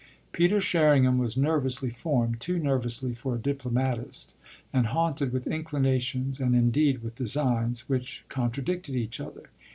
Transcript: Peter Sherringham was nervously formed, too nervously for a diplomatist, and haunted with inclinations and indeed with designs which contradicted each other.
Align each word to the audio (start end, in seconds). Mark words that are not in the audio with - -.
Peter 0.31 0.59
Sherringham 0.59 1.19
was 1.19 1.37
nervously 1.37 1.91
formed, 1.91 2.39
too 2.39 2.57
nervously 2.57 3.13
for 3.13 3.35
a 3.35 3.39
diplomatist, 3.39 4.33
and 4.73 4.87
haunted 4.87 5.31
with 5.31 5.45
inclinations 5.45 6.39
and 6.39 6.55
indeed 6.55 7.03
with 7.03 7.13
designs 7.13 7.87
which 7.87 8.25
contradicted 8.27 8.95
each 8.95 9.19
other. 9.19 9.51